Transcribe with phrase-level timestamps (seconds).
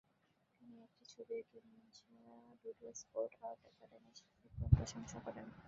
[0.55, 1.65] তিনি একটি ছবি আঁকেন
[2.57, 2.71] যা
[2.79, 5.47] ডুসেলডোর্ফ আর্ট একাডেমির শিক্ষকগণ প্রশংসা করেন।